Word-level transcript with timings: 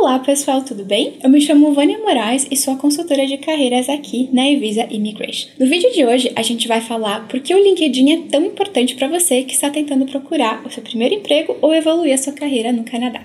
Olá 0.00 0.18
pessoal, 0.18 0.62
tudo 0.62 0.82
bem? 0.82 1.18
Eu 1.22 1.28
me 1.28 1.42
chamo 1.42 1.74
Vânia 1.74 1.98
Moraes 1.98 2.46
e 2.50 2.56
sou 2.56 2.72
a 2.72 2.76
consultora 2.78 3.26
de 3.26 3.36
carreiras 3.36 3.86
aqui 3.86 4.30
na 4.32 4.50
Evisa 4.50 4.88
Immigration. 4.90 5.50
No 5.58 5.66
vídeo 5.66 5.92
de 5.92 6.06
hoje 6.06 6.32
a 6.34 6.40
gente 6.40 6.66
vai 6.66 6.80
falar 6.80 7.28
por 7.28 7.38
que 7.38 7.54
o 7.54 7.62
LinkedIn 7.62 8.10
é 8.10 8.22
tão 8.30 8.42
importante 8.42 8.94
para 8.94 9.08
você 9.08 9.42
que 9.42 9.52
está 9.52 9.68
tentando 9.68 10.06
procurar 10.06 10.64
o 10.64 10.70
seu 10.70 10.82
primeiro 10.82 11.16
emprego 11.16 11.54
ou 11.60 11.74
evoluir 11.74 12.14
a 12.14 12.18
sua 12.18 12.32
carreira 12.32 12.72
no 12.72 12.82
Canadá. 12.82 13.20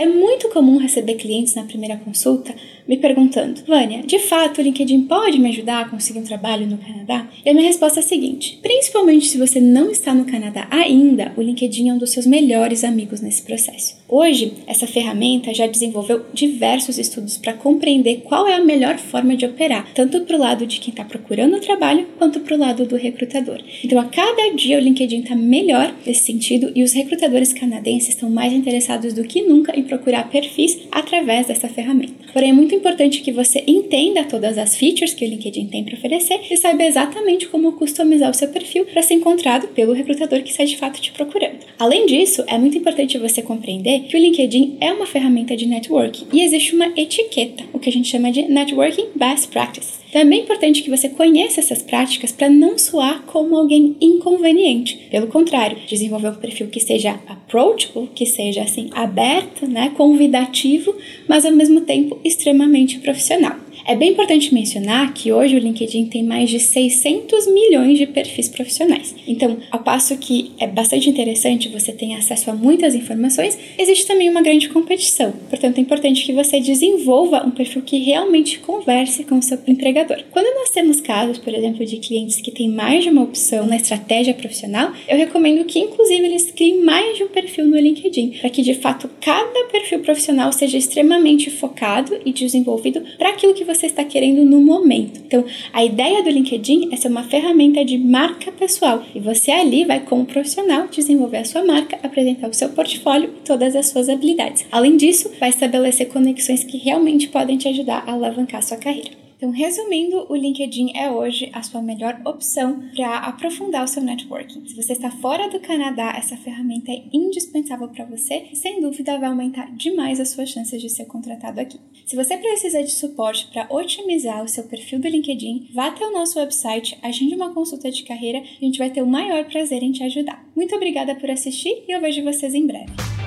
É 0.00 0.06
muito 0.06 0.48
comum 0.48 0.78
receber 0.78 1.16
clientes 1.16 1.54
na 1.54 1.64
primeira 1.64 1.94
consulta 1.98 2.54
me 2.88 2.96
perguntando: 2.96 3.60
Vânia, 3.66 4.02
de 4.02 4.18
fato 4.18 4.56
o 4.56 4.62
LinkedIn 4.62 5.02
pode 5.02 5.38
me 5.38 5.50
ajudar 5.50 5.82
a 5.82 5.88
conseguir 5.90 6.20
um 6.20 6.24
trabalho 6.24 6.66
no 6.66 6.78
Canadá? 6.78 7.28
E 7.44 7.50
a 7.50 7.52
minha 7.52 7.66
resposta 7.66 8.00
é 8.00 8.02
a 8.02 8.06
seguinte: 8.06 8.58
principalmente 8.62 9.28
se 9.28 9.36
você 9.36 9.60
não 9.60 9.90
está 9.90 10.14
no 10.14 10.24
Canadá 10.24 10.66
ainda, 10.70 11.34
o 11.36 11.42
LinkedIn 11.42 11.90
é 11.90 11.92
um 11.92 11.98
dos 11.98 12.12
seus 12.12 12.24
melhores 12.24 12.82
amigos 12.82 13.20
nesse 13.20 13.42
processo. 13.42 13.99
Hoje, 14.12 14.54
essa 14.66 14.88
ferramenta 14.88 15.54
já 15.54 15.68
desenvolveu 15.68 16.24
diversos 16.34 16.98
estudos 16.98 17.38
para 17.38 17.52
compreender 17.52 18.22
qual 18.24 18.48
é 18.48 18.54
a 18.54 18.64
melhor 18.64 18.98
forma 18.98 19.36
de 19.36 19.46
operar, 19.46 19.88
tanto 19.94 20.22
para 20.22 20.36
o 20.36 20.40
lado 20.40 20.66
de 20.66 20.80
quem 20.80 20.90
está 20.90 21.04
procurando 21.04 21.60
trabalho 21.60 22.08
quanto 22.18 22.40
para 22.40 22.56
o 22.56 22.58
lado 22.58 22.84
do 22.84 22.96
recrutador. 22.96 23.62
Então, 23.84 24.00
a 24.00 24.04
cada 24.06 24.52
dia 24.56 24.78
o 24.78 24.80
LinkedIn 24.80 25.20
está 25.20 25.36
melhor 25.36 25.94
nesse 26.04 26.24
sentido 26.24 26.72
e 26.74 26.82
os 26.82 26.92
recrutadores 26.92 27.52
canadenses 27.52 28.08
estão 28.08 28.28
mais 28.28 28.52
interessados 28.52 29.12
do 29.12 29.22
que 29.22 29.42
nunca 29.42 29.78
em 29.78 29.84
procurar 29.84 30.28
perfis 30.28 30.76
através 30.90 31.46
dessa 31.46 31.68
ferramenta. 31.68 32.19
Porém, 32.32 32.50
é 32.50 32.52
muito 32.52 32.74
importante 32.74 33.20
que 33.20 33.32
você 33.32 33.62
entenda 33.66 34.24
todas 34.24 34.58
as 34.58 34.76
features 34.76 35.14
que 35.14 35.24
o 35.24 35.28
LinkedIn 35.28 35.66
tem 35.66 35.84
para 35.84 35.94
oferecer 35.94 36.40
e 36.50 36.56
saiba 36.56 36.84
exatamente 36.84 37.48
como 37.48 37.72
customizar 37.72 38.30
o 38.30 38.34
seu 38.34 38.48
perfil 38.48 38.84
para 38.84 39.02
ser 39.02 39.14
encontrado 39.14 39.68
pelo 39.68 39.92
recrutador 39.92 40.42
que 40.42 40.50
está 40.50 40.64
de 40.64 40.76
fato 40.76 41.00
te 41.00 41.12
procurando. 41.12 41.58
Além 41.78 42.06
disso, 42.06 42.44
é 42.46 42.58
muito 42.58 42.78
importante 42.78 43.18
você 43.18 43.42
compreender 43.42 44.00
que 44.04 44.16
o 44.16 44.20
LinkedIn 44.20 44.78
é 44.80 44.92
uma 44.92 45.06
ferramenta 45.06 45.56
de 45.56 45.66
networking 45.66 46.26
e 46.32 46.42
existe 46.42 46.74
uma 46.74 46.92
etiqueta, 46.96 47.64
o 47.72 47.78
que 47.78 47.88
a 47.88 47.92
gente 47.92 48.08
chama 48.08 48.30
de 48.30 48.42
Networking 48.42 49.08
Best 49.14 49.48
Practices. 49.48 49.99
Então 50.10 50.20
é 50.20 50.36
importante 50.36 50.82
que 50.82 50.90
você 50.90 51.08
conheça 51.08 51.60
essas 51.60 51.82
práticas 51.82 52.32
para 52.32 52.50
não 52.50 52.76
soar 52.76 53.22
como 53.26 53.56
alguém 53.56 53.96
inconveniente. 54.00 55.06
Pelo 55.08 55.28
contrário, 55.28 55.78
desenvolver 55.86 56.28
um 56.28 56.34
perfil 56.34 56.66
que 56.66 56.80
seja 56.80 57.20
approachable, 57.28 58.10
que 58.12 58.26
seja 58.26 58.62
assim 58.62 58.90
aberto, 58.92 59.68
né, 59.68 59.92
convidativo, 59.96 60.94
mas 61.28 61.46
ao 61.46 61.52
mesmo 61.52 61.82
tempo 61.82 62.18
extremamente 62.24 62.98
profissional. 62.98 63.56
É 63.84 63.96
bem 63.96 64.10
importante 64.10 64.52
mencionar 64.52 65.12
que 65.12 65.32
hoje 65.32 65.56
o 65.56 65.58
LinkedIn 65.58 66.06
tem 66.06 66.22
mais 66.22 66.50
de 66.50 66.60
600 66.60 67.46
milhões 67.52 67.98
de 67.98 68.06
perfis 68.06 68.48
profissionais. 68.48 69.14
Então, 69.26 69.58
ao 69.70 69.80
passo 69.80 70.16
que 70.18 70.52
é 70.58 70.66
bastante 70.66 71.08
interessante 71.08 71.68
você 71.68 71.92
ter 71.92 72.12
acesso 72.14 72.50
a 72.50 72.54
muitas 72.54 72.94
informações, 72.94 73.58
existe 73.78 74.06
também 74.06 74.28
uma 74.28 74.42
grande 74.42 74.68
competição. 74.68 75.32
Portanto, 75.48 75.78
é 75.78 75.80
importante 75.80 76.24
que 76.24 76.32
você 76.32 76.60
desenvolva 76.60 77.46
um 77.46 77.50
perfil 77.50 77.82
que 77.82 77.98
realmente 77.98 78.58
converse 78.58 79.24
com 79.24 79.38
o 79.38 79.42
seu 79.42 79.58
empregador. 79.66 80.22
Quando 80.30 80.54
nós 80.54 80.70
temos 80.70 81.00
casos, 81.00 81.38
por 81.38 81.54
exemplo, 81.54 81.84
de 81.84 81.96
clientes 81.96 82.40
que 82.40 82.50
têm 82.50 82.68
mais 82.68 83.04
de 83.04 83.10
uma 83.10 83.22
opção 83.22 83.66
na 83.66 83.76
estratégia 83.76 84.34
profissional, 84.34 84.92
eu 85.08 85.16
recomendo 85.16 85.64
que, 85.64 85.78
inclusive, 85.78 86.24
eles 86.24 86.50
criem 86.50 86.82
mais 86.84 87.16
de 87.16 87.24
um 87.24 87.28
perfil 87.28 87.66
no 87.66 87.78
LinkedIn, 87.78 88.38
para 88.40 88.50
que 88.50 88.62
de 88.62 88.74
fato 88.74 89.10
cada 89.20 89.64
perfil 89.70 90.00
profissional 90.00 90.52
seja 90.52 90.76
extremamente 90.76 91.50
focado 91.50 92.18
e 92.24 92.32
desenvolvido 92.32 93.02
para 93.18 93.30
aquilo 93.30 93.54
que 93.54 93.64
você 93.74 93.86
está 93.86 94.04
querendo 94.04 94.44
no 94.44 94.60
momento. 94.60 95.20
Então, 95.24 95.44
a 95.72 95.84
ideia 95.84 96.22
do 96.22 96.30
LinkedIn 96.30 96.88
é 96.92 96.96
ser 96.96 97.08
uma 97.08 97.22
ferramenta 97.22 97.84
de 97.84 97.96
marca 97.96 98.50
pessoal 98.50 99.02
e 99.14 99.20
você 99.20 99.50
ali 99.50 99.84
vai, 99.84 100.00
como 100.00 100.26
profissional, 100.26 100.88
desenvolver 100.88 101.38
a 101.38 101.44
sua 101.44 101.64
marca, 101.64 101.98
apresentar 102.02 102.48
o 102.48 102.54
seu 102.54 102.70
portfólio 102.70 103.30
e 103.38 103.46
todas 103.46 103.76
as 103.76 103.86
suas 103.88 104.08
habilidades. 104.08 104.64
Além 104.72 104.96
disso, 104.96 105.30
vai 105.38 105.50
estabelecer 105.50 106.08
conexões 106.08 106.64
que 106.64 106.76
realmente 106.76 107.28
podem 107.28 107.56
te 107.56 107.68
ajudar 107.68 108.04
a 108.06 108.12
alavancar 108.12 108.62
sua 108.62 108.76
carreira. 108.76 109.29
Então, 109.40 109.50
resumindo, 109.50 110.26
o 110.28 110.36
LinkedIn 110.36 110.92
é 110.94 111.10
hoje 111.10 111.48
a 111.54 111.62
sua 111.62 111.80
melhor 111.80 112.20
opção 112.26 112.82
para 112.94 113.20
aprofundar 113.20 113.82
o 113.82 113.88
seu 113.88 114.02
networking. 114.02 114.68
Se 114.68 114.76
você 114.76 114.92
está 114.92 115.10
fora 115.10 115.48
do 115.48 115.58
Canadá, 115.58 116.12
essa 116.14 116.36
ferramenta 116.36 116.92
é 116.92 117.04
indispensável 117.10 117.88
para 117.88 118.04
você 118.04 118.48
e, 118.52 118.54
sem 118.54 118.82
dúvida, 118.82 119.18
vai 119.18 119.30
aumentar 119.30 119.74
demais 119.74 120.20
as 120.20 120.28
suas 120.28 120.50
chances 120.50 120.78
de 120.82 120.90
ser 120.90 121.06
contratado 121.06 121.58
aqui. 121.58 121.80
Se 122.04 122.14
você 122.14 122.36
precisa 122.36 122.82
de 122.82 122.90
suporte 122.90 123.48
para 123.50 123.66
otimizar 123.70 124.44
o 124.44 124.48
seu 124.48 124.64
perfil 124.64 124.98
do 124.98 125.08
LinkedIn, 125.08 125.70
vá 125.72 125.86
até 125.86 126.06
o 126.06 126.12
nosso 126.12 126.38
website, 126.38 126.98
agende 127.02 127.34
uma 127.34 127.54
consulta 127.54 127.90
de 127.90 128.02
carreira 128.02 128.40
a 128.40 128.64
gente 128.64 128.78
vai 128.78 128.90
ter 128.90 129.00
o 129.00 129.06
maior 129.06 129.46
prazer 129.46 129.82
em 129.82 129.90
te 129.90 130.02
ajudar. 130.02 130.46
Muito 130.54 130.76
obrigada 130.76 131.14
por 131.14 131.30
assistir 131.30 131.82
e 131.88 131.92
eu 131.92 132.00
vejo 132.02 132.22
vocês 132.22 132.52
em 132.54 132.66
breve. 132.66 133.19